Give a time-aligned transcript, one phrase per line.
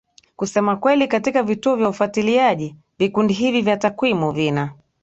[0.35, 4.73] kusema kweli katika vituo vya ufuatiliaji Vikundi hivi vya takwimu vina